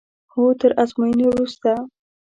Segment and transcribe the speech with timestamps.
[0.31, 1.71] هو تر ازموینې وروسته.